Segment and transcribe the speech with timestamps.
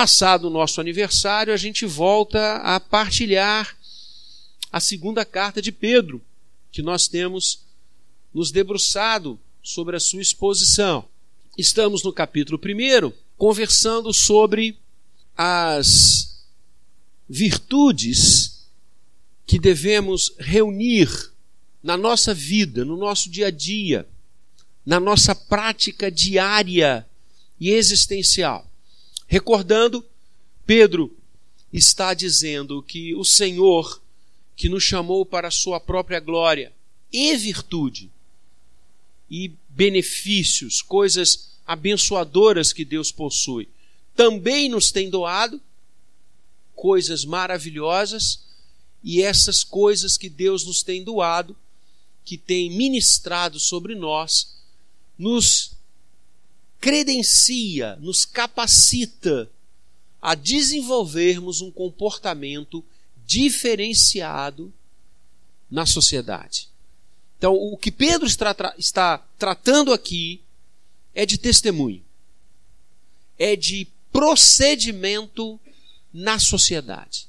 [0.00, 3.76] passado o nosso aniversário, a gente volta a partilhar
[4.72, 6.22] a segunda carta de Pedro,
[6.72, 7.66] que nós temos
[8.32, 11.04] nos debruçado sobre a sua exposição.
[11.58, 14.78] Estamos no capítulo 1, conversando sobre
[15.36, 16.46] as
[17.28, 18.66] virtudes
[19.46, 21.10] que devemos reunir
[21.82, 24.08] na nossa vida, no nosso dia a dia,
[24.86, 27.06] na nossa prática diária
[27.60, 28.69] e existencial.
[29.30, 30.04] Recordando,
[30.66, 31.16] Pedro
[31.72, 34.02] está dizendo que o Senhor,
[34.56, 36.72] que nos chamou para a sua própria glória
[37.12, 38.10] e virtude,
[39.30, 43.68] e benefícios, coisas abençoadoras que Deus possui,
[44.16, 45.62] também nos tem doado
[46.74, 48.42] coisas maravilhosas,
[49.00, 51.56] e essas coisas que Deus nos tem doado,
[52.24, 54.56] que tem ministrado sobre nós,
[55.16, 55.78] nos
[56.80, 59.50] credencia, nos capacita
[60.20, 62.84] a desenvolvermos um comportamento
[63.26, 64.72] diferenciado
[65.70, 66.68] na sociedade.
[67.38, 70.40] Então, o que Pedro está, está tratando aqui
[71.14, 72.02] é de testemunho,
[73.38, 75.58] é de procedimento
[76.12, 77.28] na sociedade.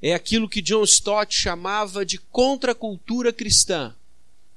[0.00, 3.94] É aquilo que John Stott chamava de contracultura cristã,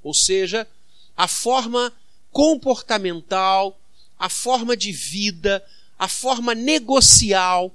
[0.02, 0.68] ou seja,
[1.16, 1.92] a forma
[2.36, 3.80] comportamental,
[4.18, 5.64] a forma de vida,
[5.98, 7.74] a forma negocial,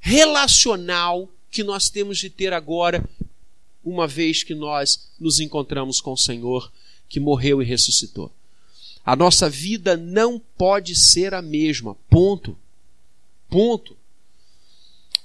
[0.00, 3.08] relacional que nós temos de ter agora,
[3.84, 6.72] uma vez que nós nos encontramos com o Senhor
[7.08, 8.32] que morreu e ressuscitou.
[9.04, 11.94] A nossa vida não pode ser a mesma.
[12.10, 12.58] Ponto.
[13.48, 13.96] Ponto.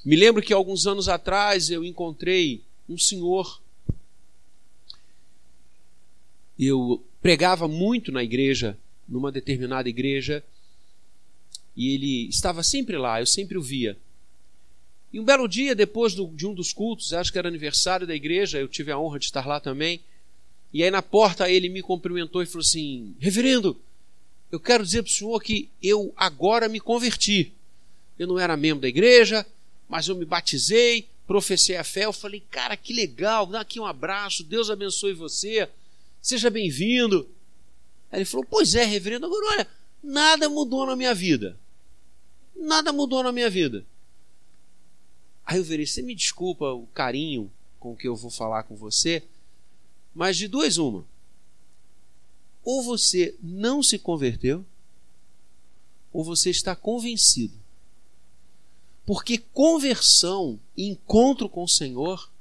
[0.06, 3.59] Me lembro que alguns anos atrás eu encontrei um senhor.
[6.59, 8.77] Eu pregava muito na igreja,
[9.08, 10.44] numa determinada igreja,
[11.75, 13.97] e ele estava sempre lá, eu sempre o via.
[15.14, 18.16] E um belo dia, depois do, de um dos cultos, acho que era aniversário da
[18.16, 19.99] igreja, eu tive a honra de estar lá também.
[20.73, 23.77] E aí na porta ele me cumprimentou e falou assim: Reverendo,
[24.52, 27.52] eu quero dizer para o senhor que eu agora me converti.
[28.17, 29.45] Eu não era membro da igreja,
[29.89, 32.05] mas eu me batizei, professei a fé.
[32.05, 35.67] Eu falei, cara, que legal, dá aqui um abraço, Deus abençoe você.
[36.21, 37.27] Seja bem-vindo.
[38.11, 39.67] Aí ele falou: Pois é, reverendo, agora olha,
[40.04, 41.59] nada mudou na minha vida.
[42.55, 43.86] Nada mudou na minha vida.
[45.43, 49.23] Aí eu virei: Você me desculpa o carinho com que eu vou falar com você,
[50.14, 51.05] mas de duas, uma.
[52.64, 54.64] Ou você não se converteu,
[56.14, 57.59] ou você está convencido.
[59.03, 62.32] Porque conversão, encontro com o Senhor,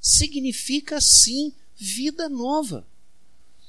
[0.00, 2.86] significa sim vida nova.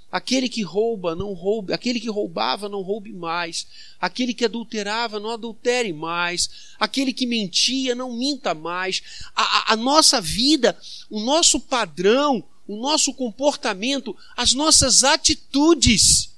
[0.10, 3.68] Aquele que rouba, não roube, aquele que roubava, não roube mais.
[4.00, 6.50] Aquele que adulterava, não adultere mais.
[6.80, 9.02] Aquele que mentia, não minta mais.
[9.36, 10.78] A, a, a nossa vida,
[11.10, 16.32] o nosso padrão, o nosso comportamento, as nossas atitudes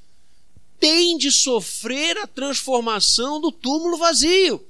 [0.80, 4.66] têm de sofrer a transformação do túmulo vazio.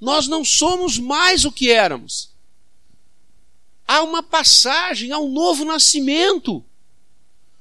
[0.00, 2.30] Nós não somos mais o que éramos.
[3.86, 6.64] Há uma passagem, há um novo nascimento.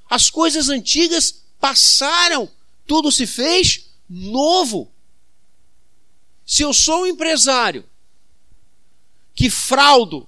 [0.10, 2.50] As coisas antigas passaram,
[2.86, 4.92] tudo se fez novo.
[6.46, 7.84] Se eu sou um empresário
[9.36, 10.28] que fraudo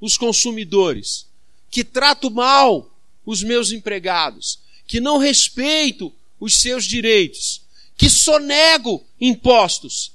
[0.00, 1.26] os consumidores,
[1.70, 2.90] que trato mal
[3.24, 7.62] os meus empregados, que não respeito os seus direitos,
[7.96, 10.12] que sonego impostos,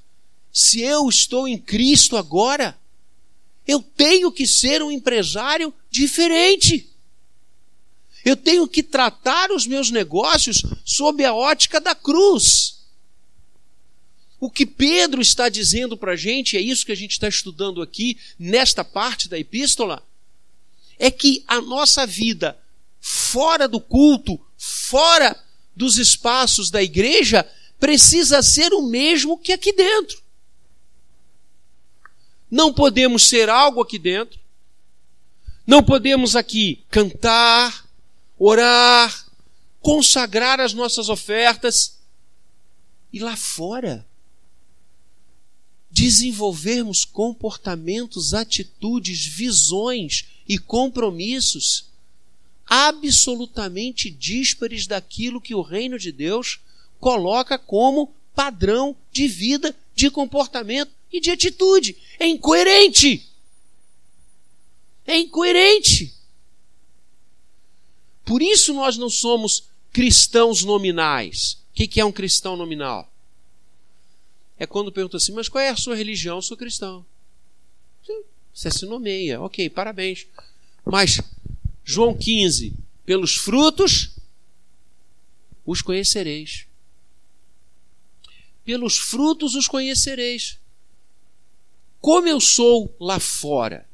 [0.51, 2.77] se eu estou em Cristo agora,
[3.67, 6.88] eu tenho que ser um empresário diferente.
[8.23, 12.79] Eu tenho que tratar os meus negócios sob a ótica da cruz.
[14.39, 17.81] O que Pedro está dizendo para a gente, é isso que a gente está estudando
[17.81, 20.01] aqui, nesta parte da epístola,
[20.97, 22.57] é que a nossa vida
[22.99, 25.37] fora do culto, fora
[25.75, 30.21] dos espaços da igreja, precisa ser o mesmo que aqui dentro.
[32.51, 34.39] Não podemos ser algo aqui dentro,
[35.65, 37.87] não podemos aqui cantar,
[38.39, 39.27] orar,
[39.81, 41.99] consagrar as nossas ofertas
[43.11, 44.07] e lá fora
[45.91, 51.89] desenvolvermos comportamentos, atitudes, visões e compromissos
[52.65, 56.59] absolutamente díspares daquilo que o reino de Deus
[56.99, 61.97] coloca como padrão de vida, de comportamento e de atitude.
[62.19, 63.27] É incoerente.
[65.05, 66.13] É incoerente.
[68.29, 71.57] Por isso nós não somos cristãos nominais.
[71.71, 73.11] O que é um cristão nominal?
[74.59, 76.37] é quando pergunta assim: Mas qual é a sua religião?
[76.37, 77.05] Eu sou cristão.
[78.53, 80.27] Você se nomeia, ok, parabéns.
[80.85, 81.21] Mas,
[81.83, 82.73] João 15:
[83.05, 84.11] Pelos frutos
[85.65, 86.67] os conhecereis.
[88.65, 90.59] Pelos frutos os conhecereis.
[92.01, 93.87] Como eu sou lá fora.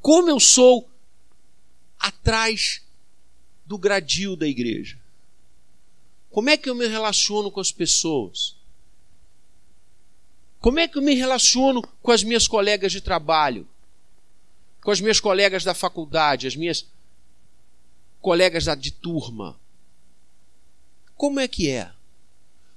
[0.00, 0.88] Como eu sou
[2.04, 2.82] atrás
[3.64, 4.98] do gradil da igreja.
[6.30, 8.54] Como é que eu me relaciono com as pessoas?
[10.60, 13.66] Como é que eu me relaciono com as minhas colegas de trabalho?
[14.82, 16.86] Com as minhas colegas da faculdade, as minhas
[18.20, 19.58] colegas de turma?
[21.16, 21.90] Como é que é?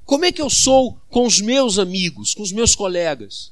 [0.06, 3.52] Como é que eu sou com os meus amigos, com os meus colegas?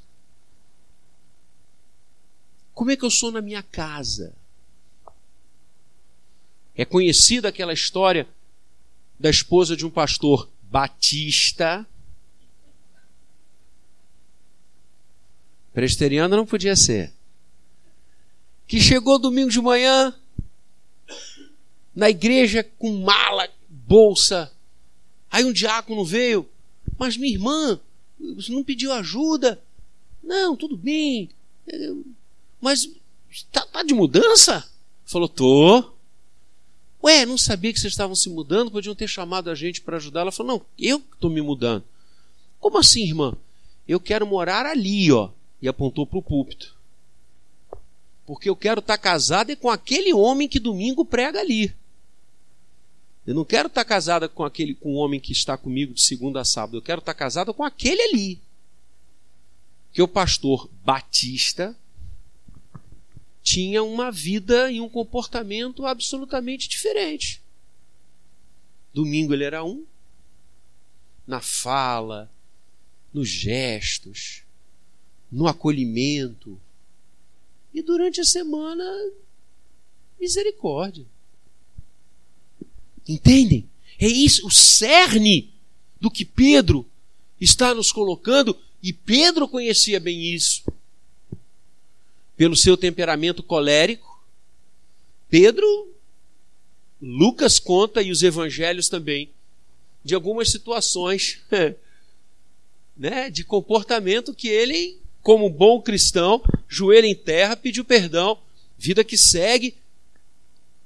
[2.73, 4.33] Como é que eu sou na minha casa?
[6.75, 8.27] É conhecida aquela história
[9.19, 11.85] da esposa de um pastor batista.
[15.73, 17.13] Presteriano não podia ser.
[18.67, 20.13] Que chegou domingo de manhã
[21.95, 24.51] na igreja com mala, bolsa.
[25.31, 26.47] Aí um diácono veio,
[26.97, 27.79] mas minha irmã,
[28.35, 29.61] você não pediu ajuda?
[30.21, 31.29] Não, tudo bem.
[32.59, 32.89] Mas
[33.29, 34.69] está tá de mudança?
[35.05, 35.94] Falou, tô.
[37.05, 40.21] Ué, não sabia que vocês estavam se mudando, podiam ter chamado a gente para ajudar.
[40.21, 41.83] Ela falou: Não, eu estou me mudando.
[42.59, 43.37] Como assim, irmã?
[43.87, 45.29] Eu quero morar ali, ó.
[45.61, 46.75] E apontou para o púlpito.
[48.25, 51.75] Porque eu quero estar tá casada com aquele homem que domingo prega ali.
[53.27, 56.01] Eu não quero estar tá casada com aquele com o homem que está comigo de
[56.01, 56.77] segunda a sábado.
[56.77, 58.39] Eu quero estar tá casada com aquele ali.
[59.93, 61.77] Que o pastor Batista
[63.45, 67.39] tinha uma vida e um comportamento absolutamente diferente.
[68.91, 69.85] Domingo ele era um,
[71.27, 72.29] na fala,
[73.13, 74.41] nos gestos,
[75.31, 76.59] no acolhimento.
[77.71, 78.83] E durante a semana,
[80.19, 81.05] misericórdia.
[83.07, 83.69] Entendem?
[83.99, 85.53] É isso, o cerne
[86.01, 86.83] do que Pedro
[87.39, 90.63] está nos colocando, e Pedro conhecia bem isso
[92.35, 94.23] pelo seu temperamento colérico.
[95.29, 95.93] Pedro,
[97.01, 99.29] Lucas conta e os evangelhos também
[100.03, 101.41] de algumas situações
[102.95, 108.39] né, de comportamento que ele, como bom cristão, joelho em terra, pediu perdão,
[108.77, 109.75] vida que segue.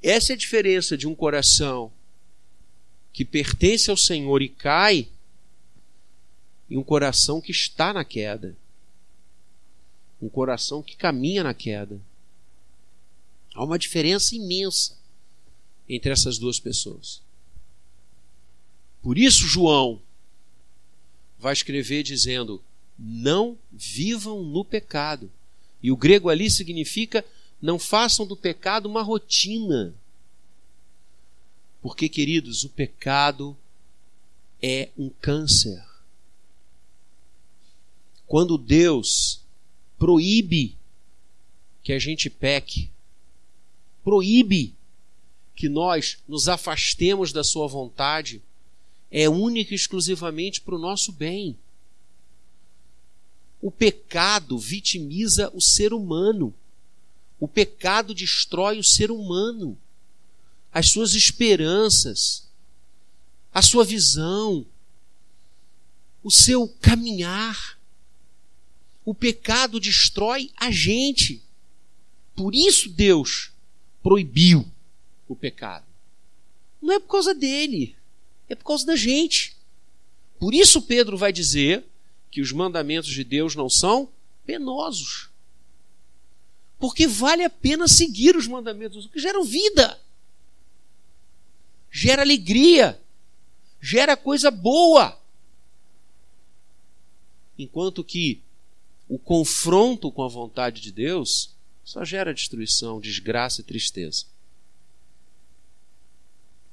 [0.02, 1.92] Essa é a diferença de um coração
[3.12, 5.08] que pertence ao Senhor e cai
[6.70, 8.56] e um coração que está na queda
[10.22, 12.00] um coração que caminha na queda.
[13.54, 14.98] Há uma diferença imensa
[15.88, 17.22] entre essas duas pessoas.
[19.02, 20.02] Por isso, João
[21.40, 22.62] vai escrever dizendo:
[22.98, 25.32] não vivam no pecado.
[25.82, 27.26] E o grego ali significa
[27.62, 29.94] não façam do pecado uma rotina.
[31.82, 33.56] Porque, queridos, o pecado
[34.62, 35.82] é um câncer.
[38.28, 39.42] Quando Deus
[40.00, 40.76] proíbe
[41.84, 42.90] que a gente peque,
[44.04, 44.74] proíbe
[45.56, 48.42] que nós nos afastemos da Sua vontade,
[49.12, 51.58] é única e exclusivamente para o nosso bem.
[53.62, 56.54] O pecado vitimiza o ser humano.
[57.40, 59.78] O pecado destrói o ser humano,
[60.72, 62.48] as suas esperanças,
[63.54, 64.66] a sua visão,
[66.24, 67.79] o seu caminhar.
[69.10, 71.42] O pecado destrói a gente.
[72.36, 73.52] Por isso Deus
[74.04, 74.72] proibiu
[75.28, 75.88] o pecado.
[76.80, 77.96] Não é por causa dele,
[78.48, 79.58] é por causa da gente.
[80.38, 81.84] Por isso Pedro vai dizer
[82.30, 84.08] que os mandamentos de Deus não são
[84.46, 85.32] penosos.
[86.78, 90.00] Porque vale a pena seguir os mandamentos, que geram vida,
[91.90, 93.02] gera alegria,
[93.82, 95.20] gera coisa boa.
[97.58, 98.44] Enquanto que
[99.10, 101.50] o confronto com a vontade de Deus
[101.84, 104.26] só gera destruição, desgraça e tristeza.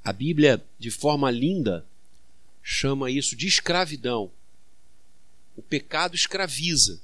[0.03, 1.83] A Bíblia, de forma linda,
[2.61, 4.31] chama isso de escravidão.
[5.55, 7.01] O pecado escraviza.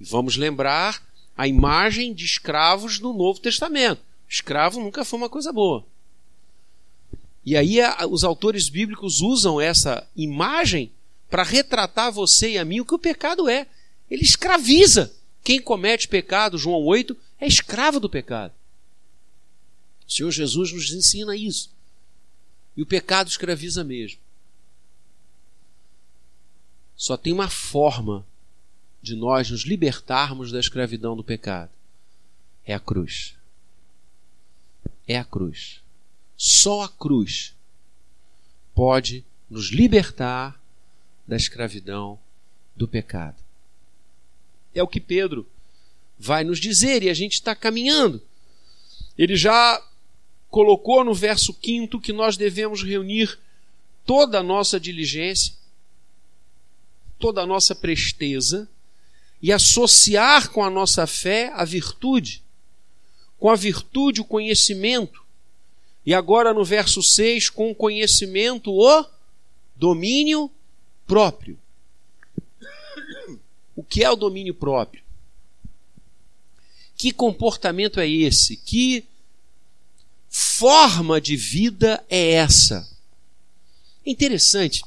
[0.00, 1.00] E vamos lembrar
[1.36, 4.02] a imagem de escravos no Novo Testamento.
[4.28, 5.86] Escravo nunca foi uma coisa boa.
[7.44, 7.78] E aí
[8.10, 10.90] os autores bíblicos usam essa imagem
[11.30, 13.68] para retratar você e a mim o que o pecado é.
[14.14, 15.12] Ele escraviza.
[15.42, 18.54] Quem comete pecado, João 8, é escravo do pecado.
[20.06, 21.68] O Senhor Jesus nos ensina isso.
[22.76, 24.20] E o pecado escraviza mesmo.
[26.96, 28.24] Só tem uma forma
[29.02, 31.72] de nós nos libertarmos da escravidão do pecado:
[32.64, 33.34] é a cruz.
[35.08, 35.80] É a cruz.
[36.36, 37.52] Só a cruz
[38.76, 40.60] pode nos libertar
[41.26, 42.16] da escravidão
[42.76, 43.43] do pecado.
[44.74, 45.46] É o que Pedro
[46.18, 48.20] vai nos dizer e a gente está caminhando.
[49.16, 49.82] Ele já
[50.50, 53.38] colocou no verso 5 que nós devemos reunir
[54.06, 55.54] toda a nossa diligência,
[57.18, 58.68] toda a nossa presteza
[59.40, 62.42] e associar com a nossa fé a virtude,
[63.38, 65.22] com a virtude o conhecimento,
[66.06, 69.04] e agora no verso 6, com o conhecimento o
[69.74, 70.50] domínio
[71.06, 71.58] próprio.
[73.84, 75.04] O que é o domínio próprio?
[76.96, 78.56] Que comportamento é esse?
[78.56, 79.04] Que
[80.30, 82.90] forma de vida é essa?
[84.06, 84.82] Interessante.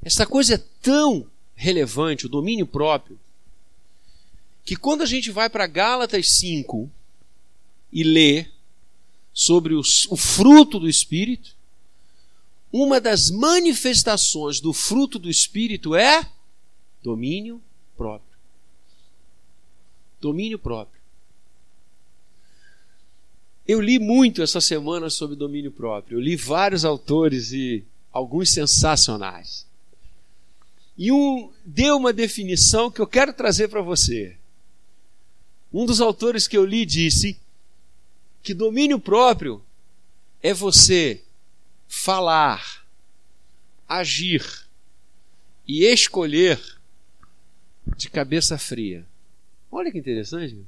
[0.00, 3.18] Essa coisa é tão relevante, o domínio próprio,
[4.64, 6.88] que quando a gente vai para Gálatas 5
[7.92, 8.46] e lê
[9.34, 11.56] sobre os, o fruto do Espírito,
[12.72, 16.24] uma das manifestações do fruto do Espírito é
[17.02, 17.60] domínio
[17.96, 18.32] próprio.
[20.20, 21.00] Domínio próprio.
[23.66, 26.18] Eu li muito essa semana sobre domínio próprio.
[26.18, 29.66] Eu li vários autores e alguns sensacionais.
[30.96, 34.36] E um deu uma definição que eu quero trazer para você.
[35.72, 37.38] Um dos autores que eu li disse
[38.42, 39.62] que domínio próprio
[40.42, 41.22] é você
[41.88, 42.84] falar,
[43.88, 44.44] agir
[45.66, 46.60] e escolher
[48.02, 49.06] de cabeça fria.
[49.70, 50.58] Olha que interessante.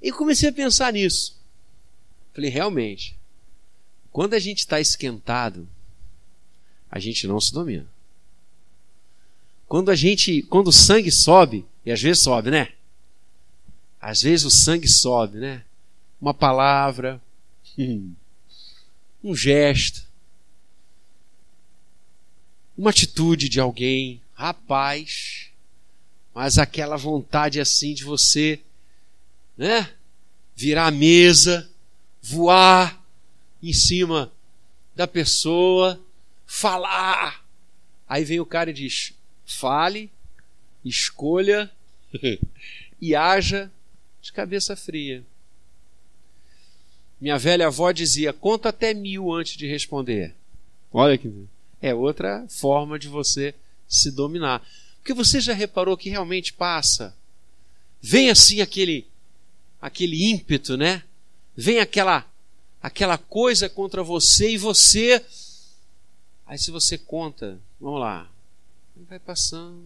[0.00, 1.36] E comecei a pensar nisso.
[2.32, 3.16] Falei, realmente,
[4.12, 5.68] quando a gente está esquentado,
[6.88, 7.86] a gente não se domina.
[9.66, 12.72] Quando a gente, quando o sangue sobe, e às vezes sobe, né?
[14.00, 15.64] Às vezes o sangue sobe, né?
[16.20, 17.20] Uma palavra,
[19.24, 20.06] um gesto,
[22.78, 25.48] uma atitude de alguém, rapaz,
[26.34, 28.60] mas aquela vontade assim de você,
[29.56, 29.90] né?
[30.56, 31.70] Virar a mesa,
[32.20, 33.02] voar
[33.62, 34.32] em cima
[34.94, 36.00] da pessoa,
[36.46, 37.44] falar.
[38.08, 39.14] Aí vem o cara e diz:
[39.46, 40.10] fale,
[40.84, 41.70] escolha
[43.00, 43.70] e haja
[44.20, 45.24] de cabeça fria.
[47.20, 50.34] Minha velha avó dizia: conta até mil antes de responder.
[50.92, 51.32] Olha que.
[51.80, 53.54] É outra forma de você
[53.94, 54.66] se dominar.
[54.98, 57.16] Porque você já reparou que realmente passa.
[58.00, 59.06] Vem assim aquele
[59.80, 61.02] aquele ímpeto, né?
[61.56, 62.26] Vem aquela
[62.82, 65.24] aquela coisa contra você e você
[66.46, 68.30] aí se você conta, vamos lá,
[69.08, 69.82] vai passando,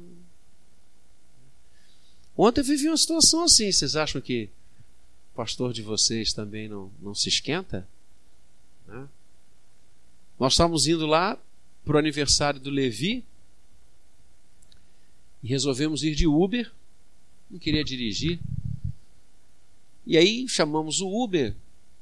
[2.39, 3.71] Ontem eu vivi uma situação assim.
[3.73, 4.49] Vocês acham que
[5.33, 7.87] o pastor de vocês também não, não se esquenta?
[8.87, 9.09] Né?
[10.39, 11.37] Nós estávamos indo lá
[11.85, 13.25] para o aniversário do Levi
[15.43, 16.71] e resolvemos ir de Uber.
[17.51, 18.39] Não queria dirigir.
[20.07, 21.55] E aí chamamos o Uber.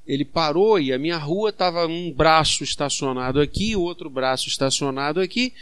[0.07, 5.53] Ele parou e a minha rua estava um braço estacionado aqui, outro braço estacionado aqui,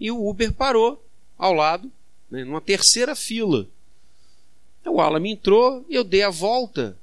[0.00, 1.04] e o Uber parou
[1.36, 1.92] ao lado,
[2.30, 3.68] né, numa terceira fila.
[4.86, 6.96] O Alan entrou e eu dei a volta.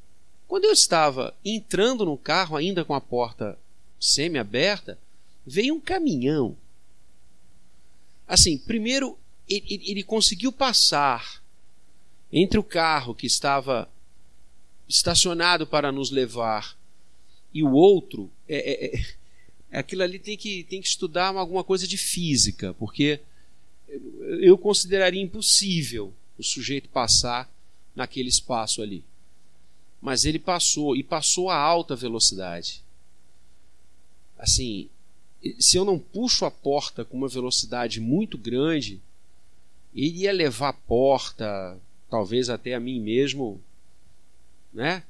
[0.48, 3.58] Quando eu estava entrando no carro, ainda com a porta
[4.00, 4.98] semi-aberta,
[5.46, 6.58] veio um caminhão.
[8.28, 9.18] Assim, primeiro
[9.50, 11.44] ele, ele conseguiu passar
[12.32, 13.90] entre o carro que estava
[14.88, 16.78] estacionado para nos levar
[17.54, 18.30] e o outro.
[18.48, 19.06] É, é,
[19.72, 23.20] é, aquilo ali tem que, tem que estudar alguma coisa de física, porque
[24.42, 27.52] eu consideraria impossível o sujeito passar
[27.96, 29.04] naquele espaço ali.
[30.02, 32.82] Mas ele passou e passou a alta velocidade.
[34.38, 34.90] Assim,
[35.60, 39.02] se eu não puxo a porta com uma velocidade muito grande,
[39.94, 41.80] ele ia levar a porta,
[42.10, 43.62] talvez até a mim mesmo,
[44.74, 45.04] né?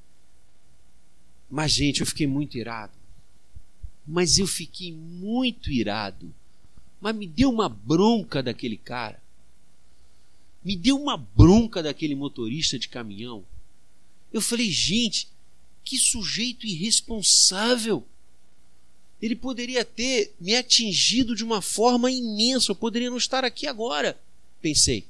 [1.49, 2.93] Mas, gente, eu fiquei muito irado.
[4.05, 6.33] Mas eu fiquei muito irado.
[7.01, 9.21] Mas me deu uma bronca daquele cara.
[10.63, 13.43] Me deu uma bronca daquele motorista de caminhão.
[14.31, 15.27] Eu falei, gente,
[15.83, 18.05] que sujeito irresponsável.
[19.21, 22.71] Ele poderia ter me atingido de uma forma imensa.
[22.71, 24.19] Eu poderia não estar aqui agora.
[24.61, 25.05] Pensei.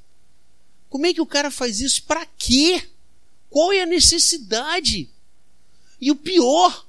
[0.88, 2.02] Como é que o cara faz isso?
[2.02, 2.88] Para quê?
[3.48, 5.08] Qual é a necessidade?
[6.00, 6.86] E o pior,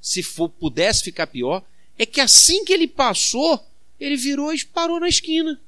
[0.00, 1.64] se for, pudesse ficar pior,
[1.98, 3.64] é que assim que ele passou,
[3.98, 5.60] Ele virou e parou na esquina.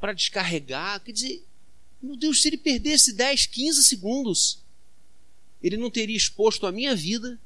[0.00, 1.44] Para descarregar, quer dizer,
[2.02, 4.58] meu Deus, se ele perdesse 10, 15 segundos,
[5.62, 7.40] ele não teria exposto a minha vida,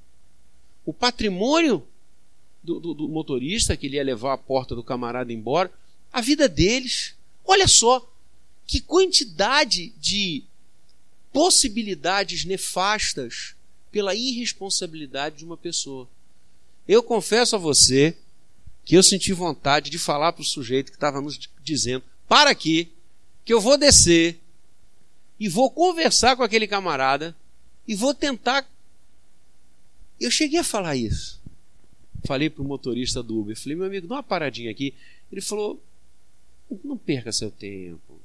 [0.85, 1.87] o patrimônio
[2.63, 5.73] do, do, do, motorista, que ele ia levar a porta do camarada embora,
[6.13, 7.15] a vida deles.
[7.45, 8.07] Olha só,
[8.67, 10.45] que quantidade de
[11.33, 13.55] possibilidades nefastas
[13.91, 16.09] pela irresponsabilidade de uma pessoa.
[16.87, 18.17] Eu confesso a você
[18.85, 22.91] que eu senti vontade de falar para o sujeito que estava nos dizendo: para aqui,
[23.45, 24.41] que eu vou descer
[25.39, 27.37] e vou conversar com aquele camarada
[27.87, 28.69] e vou tentar.
[30.21, 31.40] Eu cheguei a falar isso.
[32.25, 34.95] Falei para o motorista do Uber: falei, meu amigo, dá uma paradinha aqui.
[35.31, 35.83] Ele falou:
[36.85, 38.21] não perca seu tempo.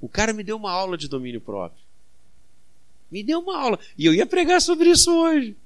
[0.00, 1.82] O cara me deu uma aula de domínio próprio.
[3.10, 3.78] Me deu uma aula.
[3.96, 5.56] E eu ia pregar sobre isso hoje.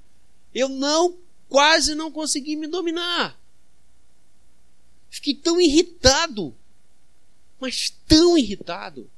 [0.53, 1.17] Eu não,
[1.49, 3.37] quase não consegui me dominar.
[5.09, 6.55] Fiquei tão irritado,
[7.59, 9.09] mas tão irritado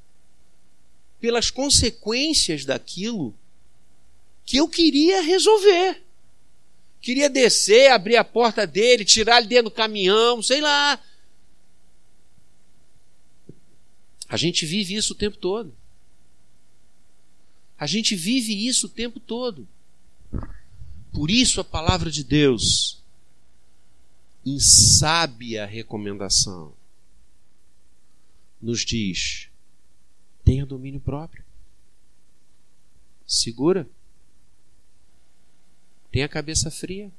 [1.19, 3.33] pelas consequências daquilo
[4.45, 6.04] que eu queria resolver.
[7.05, 10.99] Queria descer, abrir a porta dele, tirar ele dentro do caminhão, sei lá.
[14.27, 15.71] A gente vive isso o tempo todo.
[17.77, 19.67] A gente vive isso o tempo todo.
[21.13, 22.99] Por isso a palavra de Deus,
[24.43, 26.73] em sábia recomendação,
[28.59, 29.47] nos diz:
[30.43, 31.45] tenha domínio próprio.
[33.27, 33.87] Segura.
[36.15, 37.11] Tenha a cabeça fria.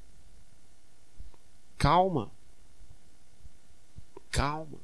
[1.77, 2.33] Calma.
[4.31, 4.79] Calma.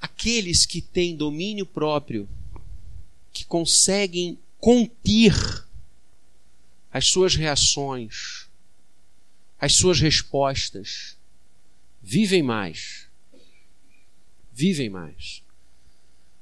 [0.00, 2.28] aqueles que têm domínio próprio,
[3.32, 5.34] que conseguem conter
[6.92, 8.48] as suas reações,
[9.58, 11.18] as suas respostas,
[12.00, 13.08] vivem mais.
[14.52, 15.42] Vivem mais.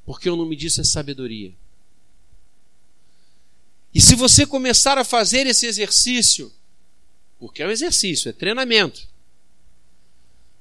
[0.05, 1.62] Porque o nome disso é sabedoria.
[3.94, 6.52] E se você começar a fazer esse exercício,
[7.38, 9.07] porque é um exercício, é treinamento,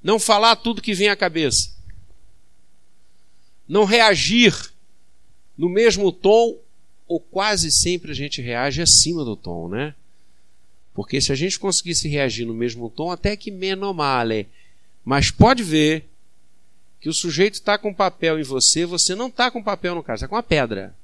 [0.04, 1.72] não falar tudo que vem à cabeça,
[3.68, 4.72] não reagir
[5.58, 6.58] no mesmo tom,
[7.08, 9.94] ou quase sempre a gente reage acima do tom, né?
[10.94, 14.48] Porque se a gente conseguisse reagir no mesmo tom, até que menos male.
[15.04, 16.06] Mas pode ver
[17.00, 20.16] que o sujeito está com papel em você, você não está com papel no cara,
[20.16, 20.96] está com uma pedra.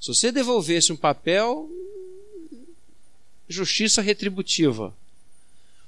[0.00, 1.70] Se você devolvesse um papel,
[3.48, 4.94] justiça retributiva.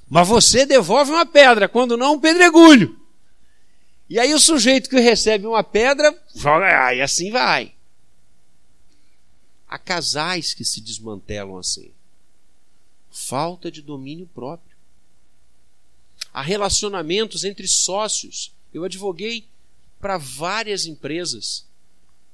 [0.08, 2.98] Mas você devolve uma pedra, quando não um pedregulho.
[4.08, 7.74] E aí o sujeito que recebe uma pedra, joga, e assim vai.
[9.68, 11.92] Há casais que se desmantelam assim.
[13.10, 14.74] Falta de domínio próprio.
[16.32, 18.54] Há relacionamentos entre sócios.
[18.72, 19.46] Eu advoguei
[20.00, 21.67] para várias empresas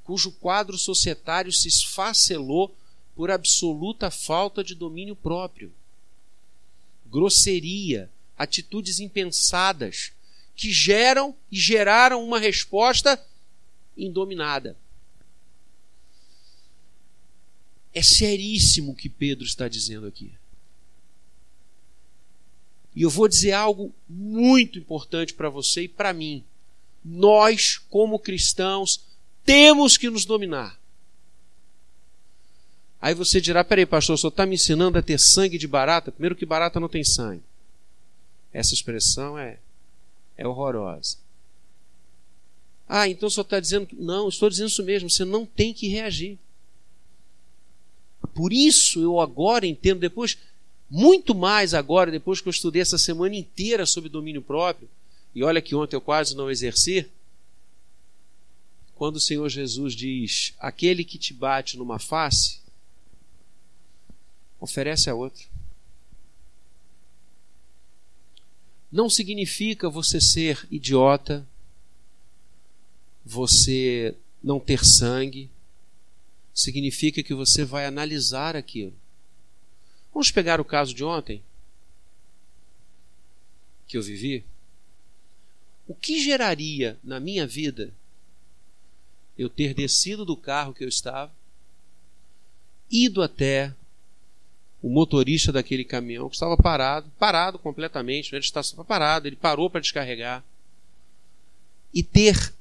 [0.04, 2.74] cujo quadro societário se esfacelou
[3.16, 5.72] por absoluta falta de domínio próprio.
[7.06, 10.12] Grosseria, atitudes impensadas,
[10.54, 13.20] que geram e geraram uma resposta
[13.96, 14.76] indominada.
[17.92, 20.32] É seríssimo o que Pedro está dizendo aqui.
[22.94, 26.44] E eu vou dizer algo muito importante para você e para mim.
[27.04, 29.00] Nós, como cristãos,
[29.44, 30.78] temos que nos dominar.
[33.00, 36.10] Aí você dirá: peraí, pastor, só está me ensinando a ter sangue de barata?
[36.10, 37.42] Primeiro, que barata não tem sangue.
[38.52, 39.58] Essa expressão é
[40.36, 41.16] é horrorosa.
[42.88, 43.96] Ah, então só está dizendo que.
[43.96, 46.38] Não, estou dizendo isso mesmo, você não tem que reagir.
[48.34, 50.36] Por isso eu agora entendo, depois,
[50.90, 54.88] muito mais agora, depois que eu estudei essa semana inteira sobre domínio próprio,
[55.34, 57.08] e olha que ontem eu quase não exerci,
[58.94, 62.60] quando o Senhor Jesus diz: aquele que te bate numa face,
[64.60, 65.44] oferece a outra.
[68.94, 71.44] não significa você ser idiota,
[73.26, 75.50] você não ter sangue,
[76.54, 78.94] significa que você vai analisar aquilo.
[80.12, 81.42] Vamos pegar o caso de ontem
[83.88, 84.44] que eu vivi.
[85.88, 87.92] O que geraria na minha vida
[89.38, 91.32] eu ter descido do carro que eu estava,
[92.90, 93.74] ido até
[94.82, 99.80] o motorista daquele caminhão que estava parado, parado completamente, ele estava parado, ele parou para
[99.80, 100.44] descarregar
[101.92, 102.52] e ter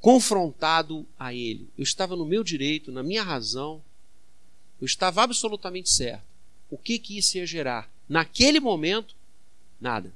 [0.00, 1.68] confrontado a ele.
[1.76, 3.82] Eu estava no meu direito, na minha razão,
[4.80, 6.24] Eu estava absolutamente certo.
[6.70, 7.90] O que, que isso ia gerar?
[8.08, 9.14] Naquele momento,
[9.80, 10.12] nada.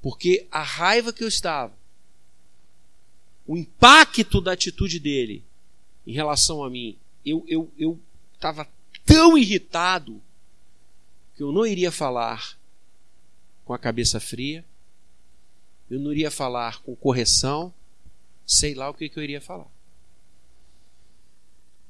[0.00, 1.72] Porque a raiva que eu estava,
[3.48, 5.42] o impacto da atitude dele
[6.06, 7.98] em relação a mim, eu eu eu
[8.34, 8.68] estava
[9.06, 10.20] tão irritado
[11.34, 12.58] que eu não iria falar
[13.64, 14.64] com a cabeça fria,
[15.90, 17.72] eu não iria falar com correção,
[18.46, 19.70] sei lá o que, que eu iria falar.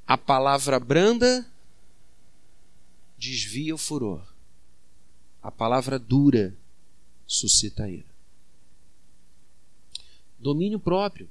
[0.07, 1.44] A palavra branda
[3.18, 4.23] desvia o furor.
[5.42, 6.57] A palavra dura
[7.27, 8.09] suscita a ira.
[10.38, 11.29] Domínio próprio.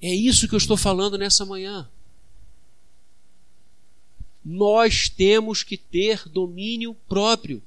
[0.00, 1.88] É isso que eu estou falando nessa manhã.
[4.44, 7.62] Nós temos que ter domínio próprio.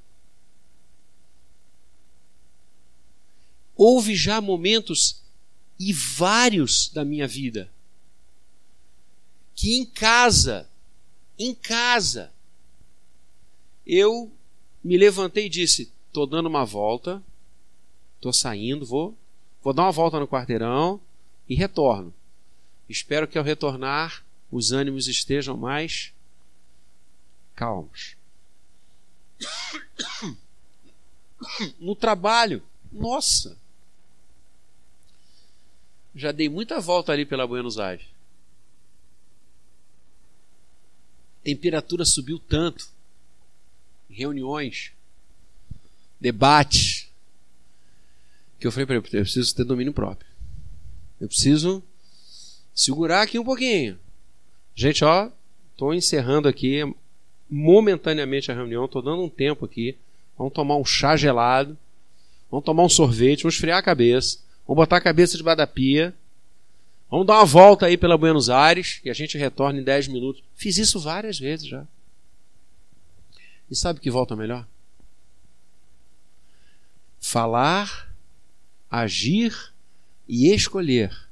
[3.76, 5.22] Houve já momentos
[5.80, 7.70] e vários da minha vida
[9.60, 10.70] que em casa,
[11.38, 12.32] em casa,
[13.86, 14.32] eu
[14.82, 17.22] me levantei e disse: estou dando uma volta,
[18.16, 19.18] estou saindo, vou,
[19.62, 21.02] vou dar uma volta no quarteirão
[21.50, 22.14] e retorno.
[22.90, 26.12] Espero que ao retornar os ânimos estejam mais
[27.56, 28.16] calmos.
[31.80, 33.58] No trabalho, nossa,
[36.14, 38.06] já dei muita volta ali pela Buenos Aires.
[41.44, 42.88] temperatura subiu tanto.
[44.10, 44.92] Reuniões,
[46.20, 47.08] debates,
[48.60, 50.30] que eu falei para ele, eu preciso ter domínio próprio.
[51.22, 51.84] Eu preciso
[52.80, 54.00] segurar aqui um pouquinho.
[54.74, 55.30] Gente, ó,
[55.74, 56.82] estou encerrando aqui
[57.50, 59.98] momentaneamente a reunião, estou dando um tempo aqui.
[60.38, 61.78] Vamos tomar um chá gelado,
[62.50, 66.16] vamos tomar um sorvete, vamos esfriar a cabeça, vamos botar a cabeça debaixo da pia,
[67.12, 70.42] vamos dar uma volta aí pela Buenos Aires e a gente retorna em 10 minutos.
[70.56, 71.86] Fiz isso várias vezes já.
[73.70, 74.66] E sabe que volta melhor?
[77.20, 78.10] Falar,
[78.90, 79.74] agir
[80.30, 81.28] e escolher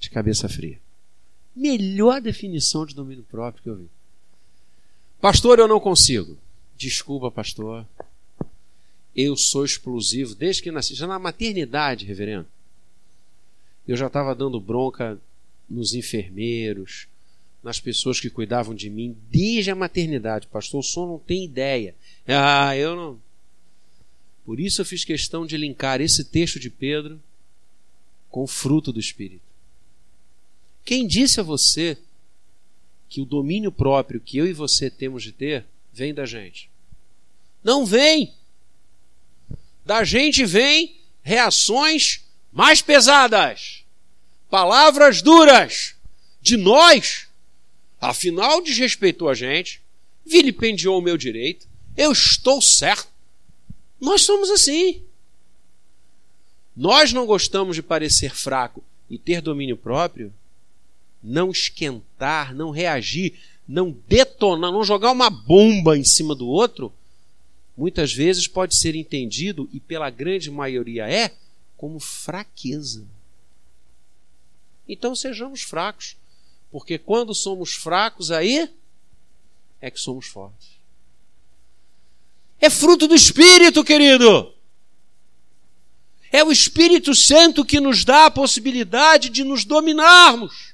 [0.00, 0.80] de cabeça fria.
[1.58, 3.88] Melhor definição de domínio próprio que eu vi.
[5.20, 6.38] Pastor, eu não consigo.
[6.76, 7.84] Desculpa, pastor.
[9.14, 10.94] Eu sou explosivo desde que nasci.
[10.94, 12.46] Já na maternidade, reverendo.
[13.88, 15.18] Eu já estava dando bronca
[15.68, 17.08] nos enfermeiros,
[17.60, 20.46] nas pessoas que cuidavam de mim desde a maternidade.
[20.46, 21.92] Pastor, o senhor não tem ideia.
[22.24, 23.20] Ah, eu não.
[24.44, 27.20] Por isso eu fiz questão de linkar esse texto de Pedro
[28.30, 29.47] com o fruto do Espírito.
[30.88, 31.98] Quem disse a você
[33.10, 36.70] que o domínio próprio que eu e você temos de ter vem da gente?
[37.62, 38.32] Não vem!
[39.84, 43.84] Da gente vem reações mais pesadas,
[44.48, 45.94] palavras duras.
[46.40, 47.28] De nós,
[48.00, 49.82] afinal desrespeitou a gente,
[50.24, 53.12] vilipendiou o meu direito, eu estou certo.
[54.00, 55.02] Nós somos assim.
[56.74, 60.32] Nós não gostamos de parecer fraco e ter domínio próprio,
[61.22, 66.92] não esquentar, não reagir, não detonar, não jogar uma bomba em cima do outro,
[67.76, 71.34] muitas vezes pode ser entendido, e pela grande maioria é,
[71.76, 73.06] como fraqueza.
[74.88, 76.16] Então sejamos fracos,
[76.72, 78.68] porque quando somos fracos, aí
[79.80, 80.78] é que somos fortes.
[82.60, 84.52] É fruto do Espírito, querido.
[86.32, 90.67] É o Espírito Santo que nos dá a possibilidade de nos dominarmos,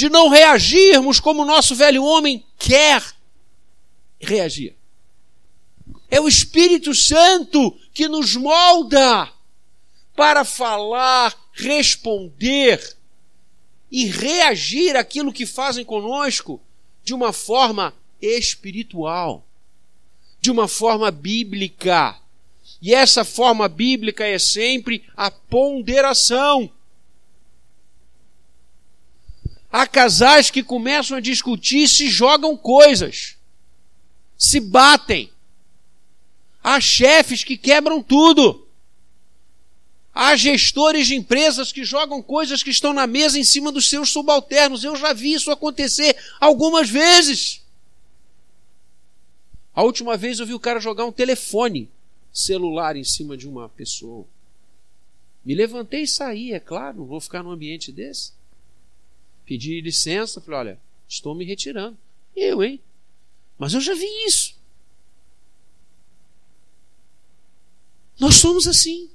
[0.00, 3.04] de não reagirmos como o nosso velho homem quer
[4.18, 4.74] reagir.
[6.10, 9.30] É o Espírito Santo que nos molda
[10.16, 12.96] para falar, responder
[13.90, 16.62] e reagir àquilo que fazem conosco
[17.04, 19.44] de uma forma espiritual,
[20.40, 22.18] de uma forma bíblica.
[22.80, 26.70] E essa forma bíblica é sempre a ponderação.
[29.72, 33.36] Há casais que começam a discutir, se jogam coisas,
[34.36, 35.30] se batem.
[36.62, 38.66] Há chefes que quebram tudo.
[40.12, 44.10] Há gestores de empresas que jogam coisas que estão na mesa em cima dos seus
[44.10, 44.82] subalternos.
[44.82, 47.62] Eu já vi isso acontecer algumas vezes.
[49.72, 51.88] A última vez eu vi o cara jogar um telefone
[52.32, 54.26] celular em cima de uma pessoa.
[55.44, 58.32] Me levantei e saí, é claro, não vou ficar num ambiente desse.
[59.50, 61.98] Pedi licença, falei: olha, estou me retirando.
[62.36, 62.80] Eu, hein?
[63.58, 64.54] Mas eu já vi isso.
[68.16, 69.10] Nós somos assim.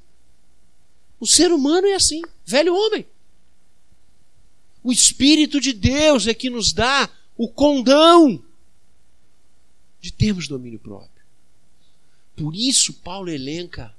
[1.21, 3.07] O ser humano é assim, velho homem.
[4.83, 8.43] O Espírito de Deus é que nos dá o condão
[10.01, 11.23] de termos domínio próprio.
[12.35, 13.95] Por isso, Paulo elenca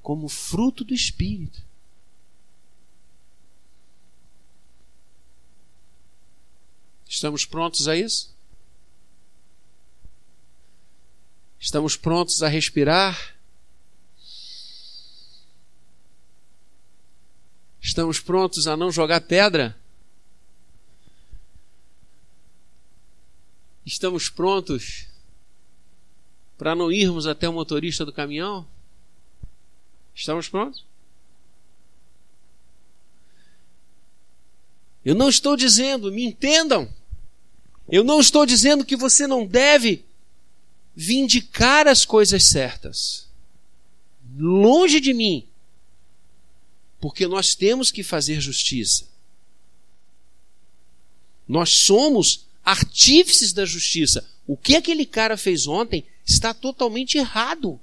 [0.00, 1.60] como fruto do Espírito.
[7.08, 8.36] Estamos prontos a isso?
[11.58, 13.34] Estamos prontos a respirar?
[17.80, 19.74] Estamos prontos a não jogar pedra?
[23.86, 25.06] Estamos prontos
[26.58, 28.68] para não irmos até o motorista do caminhão?
[30.14, 30.84] Estamos prontos?
[35.04, 36.92] Eu não estou dizendo, me entendam,
[37.88, 40.04] eu não estou dizendo que você não deve
[40.94, 43.26] vindicar as coisas certas.
[44.36, 45.46] Longe de mim.
[47.00, 49.06] Porque nós temos que fazer justiça.
[51.46, 54.28] Nós somos artífices da justiça.
[54.46, 57.80] O que aquele cara fez ontem está totalmente errado.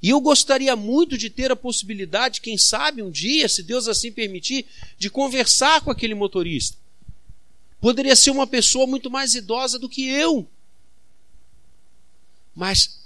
[0.00, 4.12] E eu gostaria muito de ter a possibilidade, quem sabe um dia, se Deus assim
[4.12, 4.66] permitir,
[4.98, 6.76] de conversar com aquele motorista.
[7.82, 10.48] Poderia ser uma pessoa muito mais idosa do que eu.
[12.54, 13.04] Mas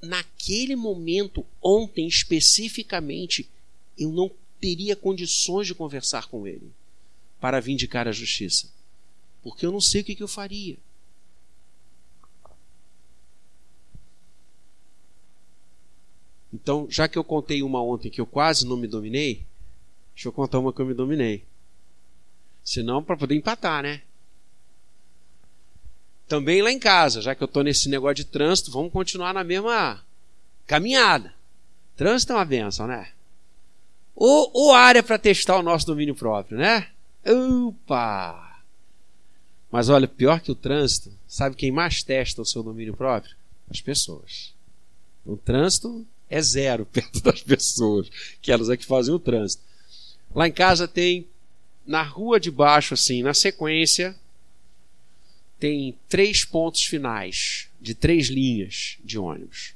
[0.00, 3.50] naquele momento, ontem especificamente,
[3.98, 4.30] eu não
[4.60, 6.70] teria condições de conversar com ele
[7.40, 8.70] para vindicar a justiça.
[9.42, 10.76] Porque eu não sei o que, eu faria.
[16.52, 19.44] Então, já que eu contei uma ontem que eu quase não me dominei,
[20.14, 21.42] deixa eu contar uma que eu me dominei.
[22.68, 24.02] Senão, para poder empatar, né?
[26.28, 29.42] Também lá em casa, já que eu estou nesse negócio de trânsito, vamos continuar na
[29.42, 30.04] mesma
[30.66, 31.32] caminhada.
[31.96, 33.08] Trânsito é uma benção, né?
[34.14, 36.90] Ou, ou área para testar o nosso domínio próprio, né?
[37.26, 38.60] Opa!
[39.72, 43.34] Mas olha, pior que o trânsito, sabe quem mais testa o seu domínio próprio?
[43.70, 44.52] As pessoas.
[45.24, 48.10] O trânsito é zero perto das pessoas,
[48.42, 49.62] que elas é que fazem o trânsito.
[50.34, 51.26] Lá em casa tem,
[51.88, 54.14] na rua de baixo, assim, na sequência,
[55.58, 59.74] tem três pontos finais de três linhas de ônibus.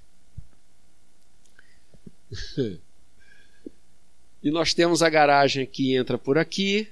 [4.42, 6.86] e nós temos a garagem que entra por aqui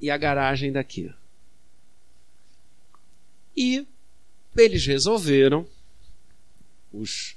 [0.00, 1.12] e a garagem daqui.
[3.56, 3.84] E
[4.56, 5.66] eles resolveram,
[6.92, 7.34] os,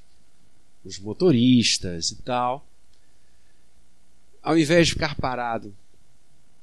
[0.86, 2.64] os motoristas e tal,
[4.44, 5.76] ao invés de ficar parado,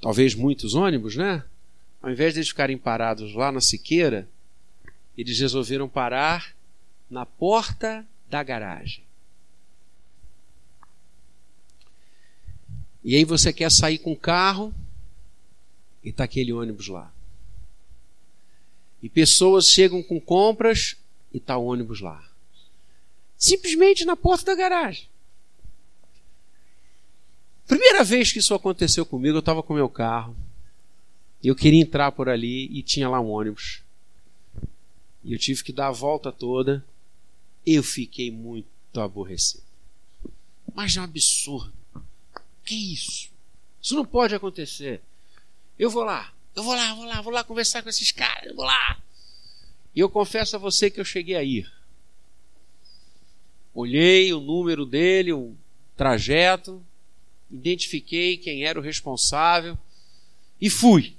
[0.00, 1.44] talvez muitos ônibus, né?
[2.06, 4.28] ao invés de eles ficarem parados lá na Siqueira,
[5.18, 6.54] eles resolveram parar
[7.10, 9.02] na porta da garagem.
[13.02, 14.72] E aí você quer sair com o carro
[16.04, 17.12] e está aquele ônibus lá.
[19.02, 20.96] E pessoas chegam com compras
[21.32, 22.24] e está o ônibus lá.
[23.36, 25.08] Simplesmente na porta da garagem.
[27.66, 30.36] Primeira vez que isso aconteceu comigo, eu estava com meu carro.
[31.42, 33.82] Eu queria entrar por ali e tinha lá um ônibus.
[35.24, 36.84] E eu tive que dar a volta toda.
[37.64, 38.68] Eu fiquei muito
[39.00, 39.64] aborrecido.
[40.74, 41.72] Mas é um absurdo.
[42.64, 43.30] Que isso?
[43.82, 45.00] Isso não pode acontecer.
[45.78, 48.54] Eu vou lá, eu vou lá, vou lá, vou lá conversar com esses caras, eu
[48.54, 49.00] vou lá.
[49.94, 51.70] E eu confesso a você que eu cheguei a ir.
[53.74, 55.54] Olhei o número dele, o
[55.96, 56.84] trajeto,
[57.50, 59.78] identifiquei quem era o responsável
[60.60, 61.16] e fui.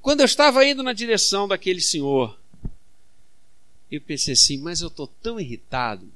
[0.00, 2.38] Quando eu estava indo na direção daquele senhor,
[3.90, 6.10] eu pensei assim, mas eu estou tão irritado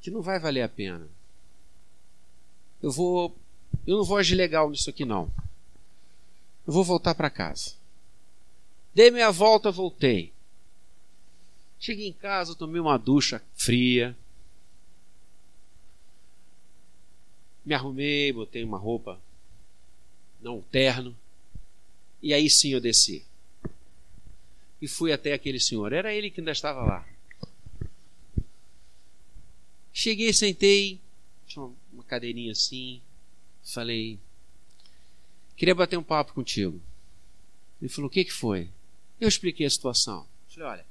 [0.00, 1.06] que não vai valer a pena.
[2.82, 3.36] Eu vou.
[3.86, 5.30] Eu não vou agir legal nisso aqui, não.
[6.66, 7.74] Eu vou voltar para casa.
[8.94, 10.32] Dei meia volta, voltei.
[11.78, 14.16] Cheguei em casa, tomei uma ducha fria.
[17.68, 19.20] Me arrumei, botei uma roupa
[20.40, 21.14] não terno.
[22.22, 23.26] E aí sim eu desci.
[24.80, 25.92] E fui até aquele senhor.
[25.92, 27.06] Era ele que ainda estava lá.
[29.92, 30.98] Cheguei, sentei,
[31.46, 33.02] tinha uma cadeirinha assim.
[33.62, 34.18] Falei,
[35.54, 36.80] queria bater um papo contigo.
[37.82, 38.70] Ele falou, o que, que foi?
[39.20, 40.26] Eu expliquei a situação.
[40.48, 40.86] Falei, olha,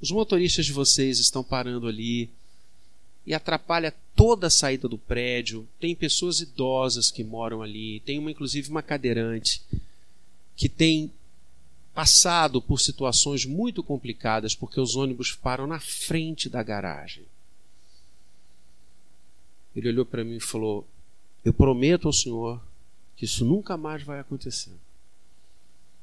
[0.00, 2.28] os motoristas de vocês estão parando ali
[3.28, 5.68] e atrapalha toda a saída do prédio.
[5.78, 9.60] Tem pessoas idosas que moram ali, tem uma inclusive uma cadeirante
[10.56, 11.12] que tem
[11.94, 17.22] passado por situações muito complicadas porque os ônibus param na frente da garagem.
[19.76, 20.88] Ele olhou para mim e falou:
[21.44, 22.58] Eu prometo ao senhor
[23.14, 24.72] que isso nunca mais vai acontecer.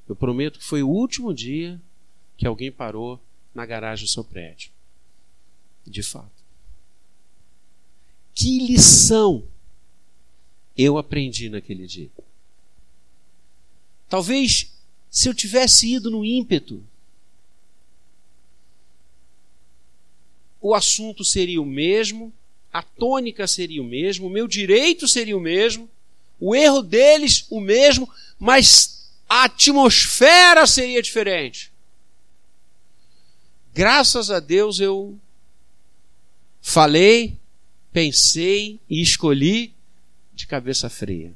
[0.07, 1.81] Eu prometo que foi o último dia
[2.37, 3.19] que alguém parou
[3.55, 4.69] na garagem do seu prédio.
[5.87, 6.34] De fato.
[8.35, 9.47] Que lição
[10.77, 12.09] eu aprendi naquele dia.
[14.09, 14.71] Talvez
[15.09, 16.83] se eu tivesse ido no ímpeto,
[20.61, 22.33] o assunto seria o mesmo,
[22.73, 25.89] a tônica seria o mesmo, o meu direito seria o mesmo,
[26.37, 31.71] o erro deles o mesmo, mas a atmosfera seria diferente.
[33.73, 35.17] Graças a Deus eu
[36.61, 37.37] falei,
[37.95, 39.73] pensei e escolhi
[40.33, 41.31] de cabeça fria.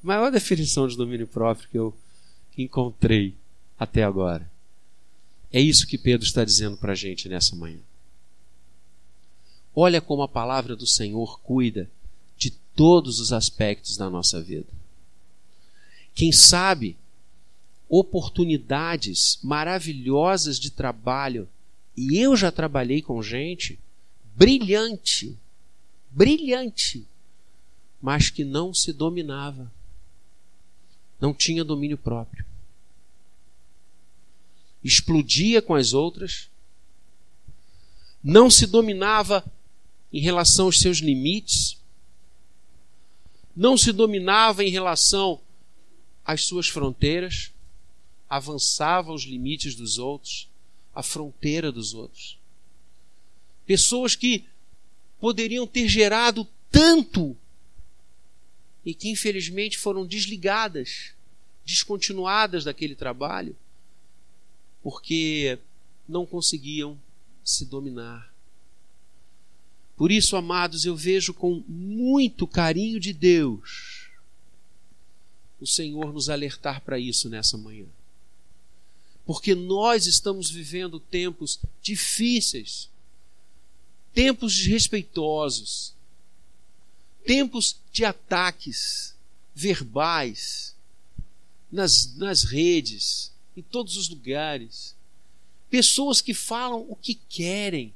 [0.00, 1.92] Maior definição de domínio próprio que eu
[2.56, 3.34] encontrei
[3.76, 4.48] até agora.
[5.52, 7.80] É isso que Pedro está dizendo para a gente nessa manhã.
[9.74, 11.90] Olha como a palavra do Senhor cuida
[12.38, 14.68] de todos os aspectos da nossa vida.
[16.14, 16.96] Quem sabe
[17.88, 21.48] oportunidades maravilhosas de trabalho,
[21.96, 23.80] e eu já trabalhei com gente
[24.36, 25.36] brilhante,
[26.10, 27.06] brilhante,
[28.00, 29.72] mas que não se dominava,
[31.18, 32.44] não tinha domínio próprio.
[34.84, 36.50] Explodia com as outras,
[38.22, 39.42] não se dominava
[40.12, 41.80] em relação aos seus limites,
[43.56, 45.40] não se dominava em relação
[46.22, 47.52] às suas fronteiras,
[48.28, 50.46] avançava os limites dos outros,
[50.94, 52.38] a fronteira dos outros.
[53.66, 54.44] Pessoas que
[55.20, 57.36] poderiam ter gerado tanto
[58.84, 61.12] e que infelizmente foram desligadas,
[61.64, 63.56] descontinuadas daquele trabalho,
[64.82, 65.58] porque
[66.08, 66.96] não conseguiam
[67.44, 68.32] se dominar.
[69.96, 74.10] Por isso, amados, eu vejo com muito carinho de Deus
[75.60, 77.86] o Senhor nos alertar para isso nessa manhã.
[79.24, 82.88] Porque nós estamos vivendo tempos difíceis,
[84.16, 85.92] tempos desrespeitosos,
[87.26, 89.14] tempos de ataques
[89.54, 90.74] verbais
[91.70, 94.96] nas, nas redes, em todos os lugares.
[95.68, 97.92] Pessoas que falam o que querem,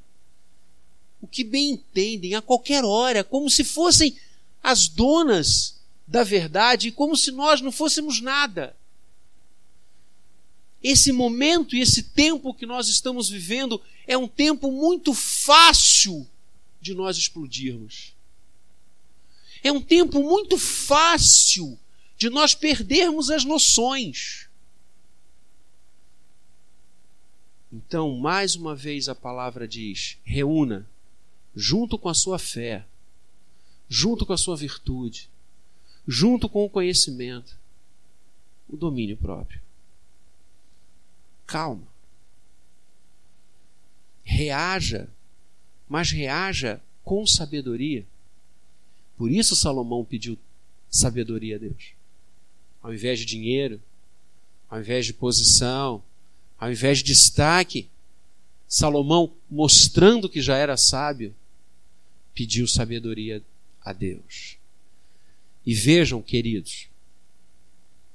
[1.23, 4.15] o que bem entendem, a qualquer hora, como se fossem
[4.63, 8.77] as donas da verdade, como se nós não fôssemos nada.
[10.83, 16.27] Esse momento e esse tempo que nós estamos vivendo é um tempo muito fácil
[16.81, 18.15] de nós explodirmos.
[19.63, 21.79] É um tempo muito fácil
[22.17, 24.49] de nós perdermos as noções.
[27.73, 30.89] Então, mais uma vez a palavra diz: reúna,
[31.55, 32.87] junto com a sua fé,
[33.89, 35.29] junto com a sua virtude,
[36.07, 37.57] junto com o conhecimento,
[38.69, 39.61] o domínio próprio.
[41.51, 41.83] Calma.
[44.23, 45.09] Reaja,
[45.89, 48.07] mas reaja com sabedoria.
[49.19, 50.39] Por isso Salomão pediu
[50.89, 51.91] sabedoria a Deus.
[52.81, 53.83] Ao invés de dinheiro,
[54.69, 56.01] ao invés de posição,
[56.57, 57.89] ao invés de destaque,
[58.69, 61.35] Salomão, mostrando que já era sábio,
[62.33, 63.43] pediu sabedoria
[63.83, 64.57] a Deus.
[65.67, 66.87] E vejam, queridos,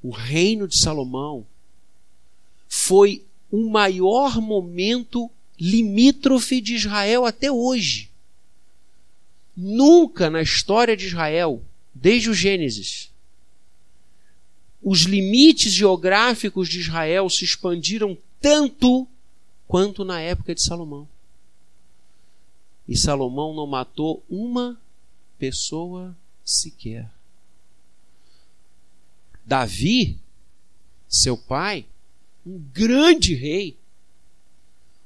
[0.01, 1.45] o reino de Salomão
[2.67, 8.09] foi o maior momento limítrofe de Israel até hoje.
[9.55, 13.09] Nunca na história de Israel, desde o Gênesis,
[14.83, 19.07] os limites geográficos de Israel se expandiram tanto
[19.67, 21.07] quanto na época de Salomão.
[22.87, 24.79] E Salomão não matou uma
[25.39, 27.09] pessoa sequer.
[29.43, 30.19] Davi,
[31.07, 31.85] seu pai,
[32.45, 33.77] um grande rei,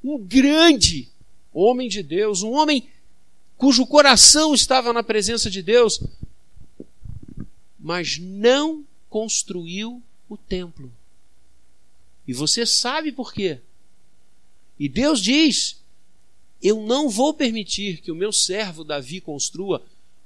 [0.04, 1.10] um grande
[1.54, 2.90] homem de Deus, um homem
[3.58, 6.02] cujo coração estava na presença de Deus,
[7.80, 10.92] mas não construiu o templo.
[12.28, 13.60] E você sabe por quê?
[14.78, 15.82] E Deus diz:
[16.62, 19.84] Eu não vou permitir que o meu servo Davi construa,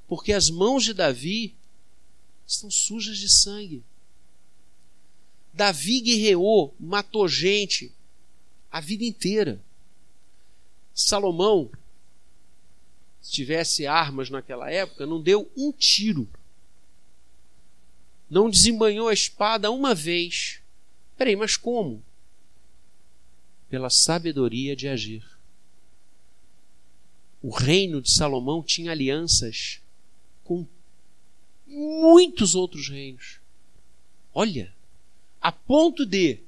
[0.08, 1.56] porque as mãos de Davi
[2.46, 3.84] estão sujas de sangue.
[5.54, 7.92] Davi guerreou, matou gente
[8.72, 9.62] a vida inteira.
[10.94, 11.72] Salomão
[13.24, 16.28] se tivesse armas naquela época, não deu um tiro.
[18.30, 20.60] Não desembanhou a espada uma vez.
[21.18, 22.04] Peraí, mas como?
[23.70, 25.26] Pela sabedoria de agir.
[27.42, 29.80] O reino de Salomão tinha alianças
[30.44, 30.68] com
[31.66, 33.40] muitos outros reinos.
[34.34, 34.73] Olha,
[35.44, 36.40] a ponto de,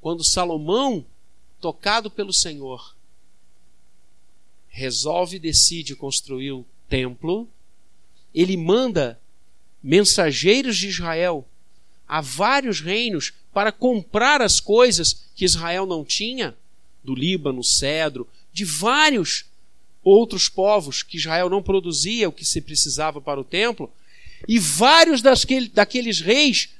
[0.00, 1.04] quando Salomão,
[1.60, 2.96] tocado pelo Senhor,
[4.68, 7.46] resolve e decide construir o templo,
[8.34, 9.20] ele manda
[9.82, 11.46] mensageiros de Israel
[12.08, 16.56] a vários reinos para comprar as coisas que Israel não tinha,
[17.04, 19.44] do Líbano, cedro, de vários
[20.02, 23.92] outros povos que Israel não produzia o que se precisava para o templo,
[24.48, 26.70] e vários daqueles reis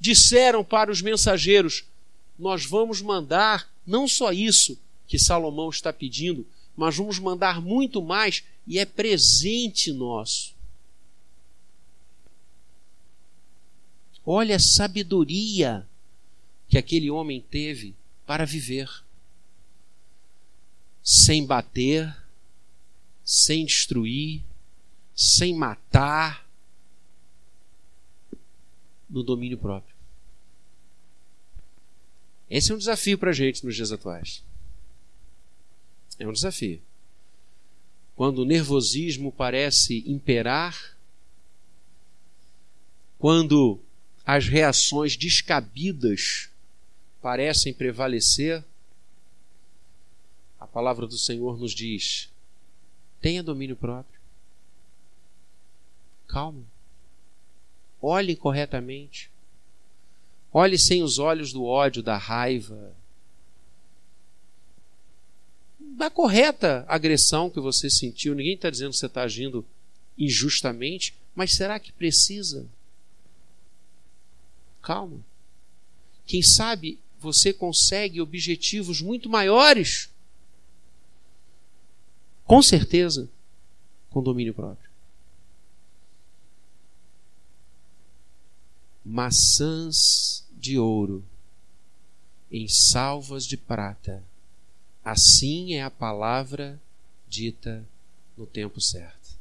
[0.00, 1.84] disseram para os mensageiros:
[2.38, 6.46] Nós vamos mandar não só isso que Salomão está pedindo,
[6.76, 10.54] mas vamos mandar muito mais e é presente nosso.
[14.24, 15.86] Olha a sabedoria
[16.68, 17.94] que aquele homem teve
[18.24, 18.88] para viver.
[21.02, 22.16] Sem bater,
[23.24, 24.42] sem destruir,
[25.14, 26.46] sem matar,
[29.10, 29.89] no domínio próprio.
[32.50, 34.42] Esse é um desafio para a gente nos dias atuais.
[36.18, 36.82] É um desafio.
[38.16, 40.96] Quando o nervosismo parece imperar,
[43.18, 43.80] quando
[44.26, 46.50] as reações descabidas
[47.22, 48.64] parecem prevalecer,
[50.58, 52.28] a palavra do Senhor nos diz:
[53.20, 54.20] tenha domínio próprio.
[56.26, 56.64] Calma.
[58.02, 59.30] Olhe corretamente.
[60.52, 62.94] Olhe sem os olhos do ódio, da raiva.
[65.78, 68.34] Da correta agressão que você sentiu.
[68.34, 69.64] Ninguém está dizendo que você está agindo
[70.18, 72.66] injustamente, mas será que precisa?
[74.82, 75.20] Calma.
[76.26, 80.08] Quem sabe você consegue objetivos muito maiores.
[82.44, 83.28] Com certeza,
[84.10, 84.89] com domínio próprio.
[89.04, 91.24] Maçãs de ouro
[92.50, 94.22] em salvas de prata.
[95.04, 96.80] Assim é a palavra
[97.28, 97.86] dita
[98.36, 99.38] no tempo certo.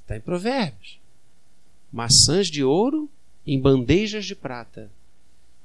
[0.00, 0.98] Está em Provérbios.
[1.92, 3.08] Maçãs de ouro
[3.46, 4.90] em bandejas de prata.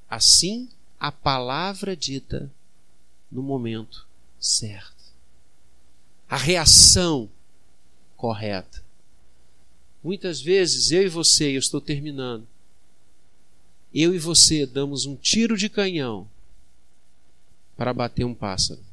[0.10, 2.52] Assim a palavra dita
[3.32, 4.06] no momento
[4.40, 4.96] certo.
[6.30, 7.30] A reação
[8.16, 8.84] correta.
[10.04, 12.48] Muitas vezes eu e você, eu estou terminando,
[13.94, 16.30] eu e você damos um tiro de canhão
[17.76, 18.84] para bater um pássaro.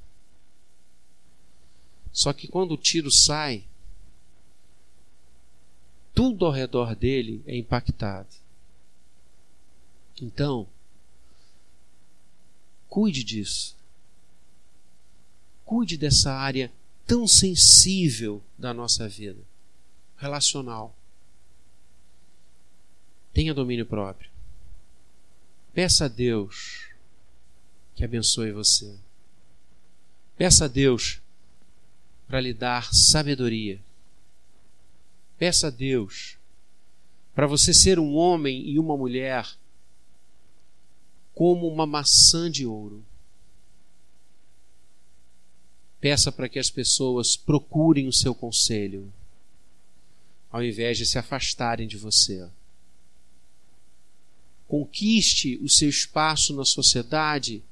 [2.13, 3.65] Só que quando o tiro sai,
[6.15, 8.29] tudo ao redor dele é impactado.
[10.23, 10.69] Então,
[12.89, 13.75] cuide disso.
[15.65, 16.73] Cuide dessa área
[17.05, 19.43] tão sensível da nossa vida
[20.17, 20.95] relacional.
[23.33, 24.31] Tenha domínio próprio.
[25.75, 26.89] Peça a Deus
[27.97, 28.97] que abençoe você.
[30.37, 31.21] Peça a Deus
[32.29, 33.81] para lhe dar sabedoria.
[35.37, 36.39] Peça a Deus
[37.35, 39.49] para você ser um homem e uma mulher
[41.35, 43.05] como uma maçã de ouro.
[46.01, 49.13] Peça para que as pessoas procurem o seu conselho,
[50.53, 52.49] ao invés de se afastarem de você
[54.67, 57.63] conquiste o seu espaço na sociedade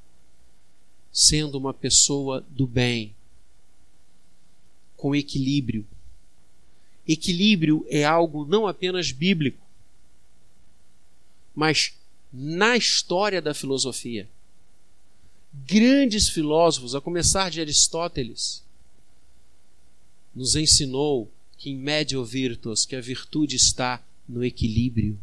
[1.13, 3.15] sendo uma pessoa do bem,
[4.97, 5.87] com equilíbrio.
[7.07, 9.61] Equilíbrio é algo não apenas bíblico,
[11.55, 11.95] mas
[12.33, 14.29] na história da filosofia.
[15.53, 18.63] Grandes filósofos, a começar de Aristóteles,
[20.35, 25.19] nos ensinou que em medio virtus, que a virtude está no equilíbrio.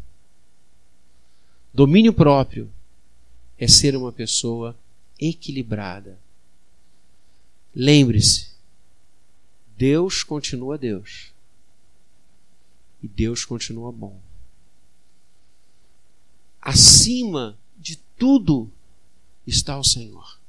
[1.74, 2.72] Domínio próprio
[3.58, 4.78] é ser uma pessoa
[5.20, 6.18] equilibrada.
[7.76, 8.50] Lembre-se,
[9.78, 11.32] Deus continua Deus.
[13.02, 14.20] E Deus continua bom.
[16.62, 18.70] Acima de tudo
[19.48, 20.40] está o Senhor.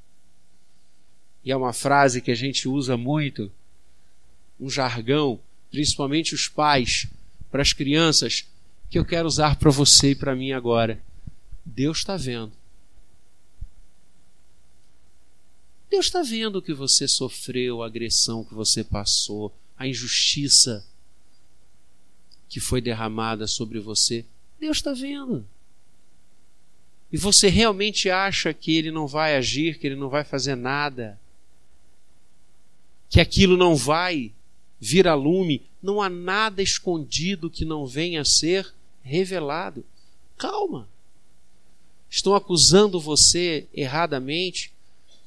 [1.43, 3.51] E é uma frase que a gente usa muito,
[4.59, 5.39] um jargão,
[5.71, 7.07] principalmente os pais,
[7.49, 8.45] para as crianças,
[8.89, 11.01] que eu quero usar para você e para mim agora.
[11.65, 12.53] Deus está vendo.
[15.89, 20.85] Deus está vendo o que você sofreu, a agressão que você passou, a injustiça
[22.47, 24.25] que foi derramada sobre você.
[24.59, 25.45] Deus está vendo.
[27.11, 31.19] E você realmente acha que ele não vai agir, que ele não vai fazer nada,
[33.09, 34.31] que aquilo não vai
[34.79, 39.85] vir a lume, não há nada escondido que não venha a ser revelado.
[40.37, 40.87] Calma.
[42.11, 44.73] Estão acusando você erradamente.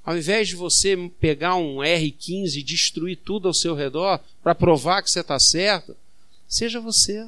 [0.04, 5.02] Ao invés de você pegar um R15 e destruir tudo ao seu redor para provar
[5.02, 5.96] que você está certo,
[6.46, 7.26] seja você.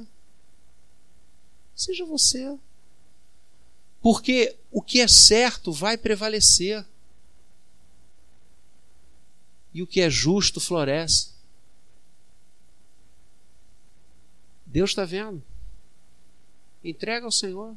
[1.75, 2.55] Seja você.
[4.03, 6.85] Porque o que é certo vai prevalecer.
[9.73, 11.31] E o que é justo floresce.
[14.67, 15.43] Deus está vendo.
[16.85, 17.75] Entrega ao Senhor.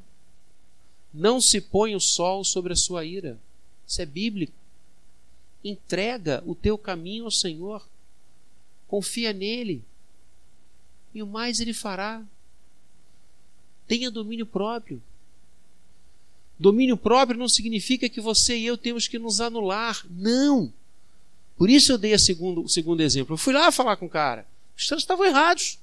[1.13, 3.39] Não se põe o sol sobre a sua ira.
[3.87, 4.53] Isso é bíblico.
[5.63, 7.85] Entrega o teu caminho ao Senhor.
[8.87, 9.83] Confia nele.
[11.13, 12.23] E o mais ele fará.
[13.87, 15.01] Tenha domínio próprio.
[16.59, 20.05] Domínio próprio não significa que você e eu temos que nos anular.
[20.09, 20.71] Não.
[21.57, 23.33] Por isso eu dei segundo, o segundo exemplo.
[23.33, 24.47] Eu fui lá falar com o cara.
[24.77, 25.79] Os caras estavam errados.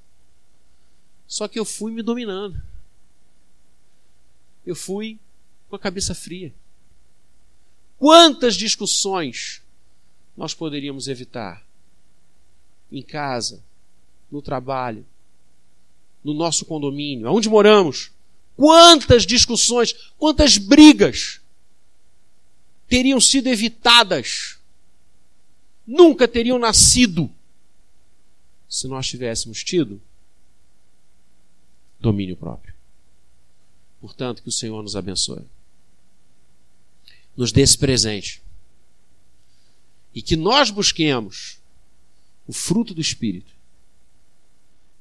[1.27, 2.62] Só que eu fui me dominando.
[4.67, 5.19] Eu fui
[5.69, 6.53] com a cabeça fria.
[7.99, 9.62] Quantas discussões
[10.37, 11.64] nós poderíamos evitar?
[12.91, 13.64] Em casa,
[14.31, 15.07] no trabalho,
[16.23, 18.11] no nosso condomínio, aonde moramos.
[18.57, 21.41] Quantas discussões, quantas brigas
[22.89, 24.59] teriam sido evitadas,
[25.87, 27.31] nunca teriam nascido,
[28.69, 30.01] se nós tivéssemos tido
[32.01, 32.76] domínio próprio.
[34.07, 35.45] Portanto, que o Senhor nos abençoe.
[37.37, 38.41] Nos dê esse presente.
[40.15, 41.59] E que nós busquemos
[42.47, 43.53] o fruto do Espírito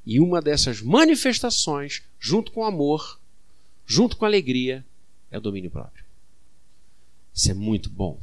[0.05, 3.19] e uma dessas manifestações, junto com amor,
[3.85, 4.83] junto com alegria,
[5.29, 6.03] é o domínio próprio.
[7.33, 8.19] Isso é muito bom,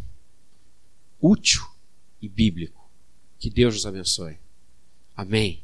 [1.21, 1.65] útil
[2.21, 2.89] e bíblico.
[3.39, 4.37] Que Deus nos abençoe.
[5.17, 5.61] Amém.